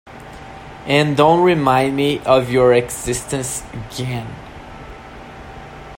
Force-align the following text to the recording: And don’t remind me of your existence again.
And 0.87 1.15
don’t 1.15 1.43
remind 1.45 1.95
me 1.95 2.21
of 2.21 2.49
your 2.51 2.73
existence 2.73 3.61
again. 3.91 4.27